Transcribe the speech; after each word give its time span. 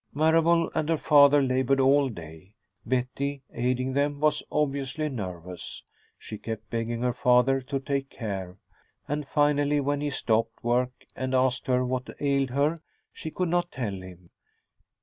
Marable 0.15 0.71
and 0.73 0.89
her 0.89 0.97
father 0.97 1.43
labored 1.43 1.79
all 1.79 2.09
day. 2.09 2.55
Betty, 2.87 3.43
aiding 3.53 3.93
them, 3.93 4.19
was 4.19 4.41
obviously 4.51 5.09
nervous. 5.09 5.83
She 6.17 6.39
kept 6.39 6.71
begging 6.71 7.03
her 7.03 7.13
father 7.13 7.61
to 7.61 7.79
take 7.79 8.09
care, 8.09 8.57
and 9.07 9.27
finally, 9.27 9.79
when 9.79 10.01
he 10.01 10.09
stopped 10.09 10.63
work 10.63 11.05
and 11.15 11.35
asked 11.35 11.67
her 11.67 11.85
what 11.85 12.09
ailed 12.19 12.49
her, 12.49 12.81
she 13.13 13.29
could 13.29 13.49
not 13.49 13.71
tell 13.71 13.93
him. 14.01 14.31